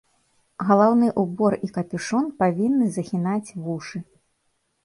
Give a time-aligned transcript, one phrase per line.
[0.69, 3.97] Галаўны ўбор і капюшон павінны захінаць вушы.